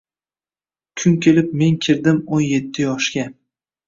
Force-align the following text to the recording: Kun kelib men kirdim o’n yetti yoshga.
Kun 1.01 1.19
kelib 1.25 1.53
men 1.59 1.77
kirdim 1.87 2.21
o’n 2.39 2.41
yetti 2.47 2.87
yoshga. 2.89 3.27